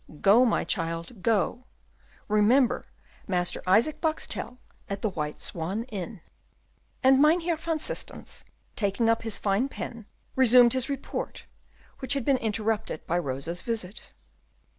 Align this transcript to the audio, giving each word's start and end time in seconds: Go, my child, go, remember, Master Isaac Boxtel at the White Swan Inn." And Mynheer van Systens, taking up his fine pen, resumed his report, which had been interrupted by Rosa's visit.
Go, 0.19 0.45
my 0.45 0.63
child, 0.63 1.21
go, 1.21 1.65
remember, 2.27 2.85
Master 3.27 3.61
Isaac 3.67 4.01
Boxtel 4.01 4.57
at 4.89 5.03
the 5.03 5.11
White 5.11 5.39
Swan 5.39 5.83
Inn." 5.89 6.21
And 7.03 7.21
Mynheer 7.21 7.55
van 7.55 7.77
Systens, 7.77 8.43
taking 8.75 9.11
up 9.11 9.21
his 9.21 9.37
fine 9.37 9.69
pen, 9.69 10.07
resumed 10.35 10.73
his 10.73 10.89
report, 10.89 11.45
which 11.99 12.13
had 12.13 12.25
been 12.25 12.37
interrupted 12.37 13.05
by 13.05 13.19
Rosa's 13.19 13.61
visit. 13.61 14.09